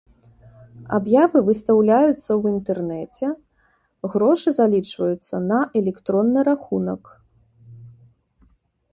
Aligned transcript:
Аб'явы 0.97 1.39
выстаўляюцца 1.49 2.23
ў 2.23 2.53
інтэрнэце, 2.53 3.27
грошы 4.13 4.49
залічваюцца 4.59 5.35
на 5.51 5.59
электронны 5.83 6.39
рахунак. 6.49 7.03